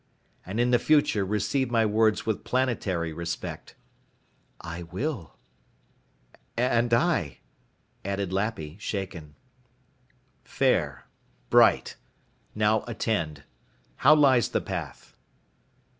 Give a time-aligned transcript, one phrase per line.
[0.47, 3.75] And in the future receive my words with planetary respect."
[4.59, 5.37] "I will."
[6.57, 7.37] "And I,"
[8.03, 9.35] added Lappy, shaken.
[10.43, 11.05] "Fair.
[11.51, 11.97] Bright.
[12.55, 13.43] Now attend.
[13.97, 15.15] How lies the path?"